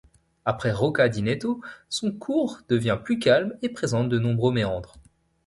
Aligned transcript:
Après 0.45 0.71
Rocca 0.71 1.09
di 1.09 1.21
Neto, 1.21 1.61
son 1.87 2.11
cours 2.11 2.61
devient 2.69 2.97
plus 3.03 3.19
calme 3.19 3.55
et 3.61 3.69
présente 3.69 4.09
de 4.09 4.17
nombreux 4.17 4.51
méandres. 4.51 4.97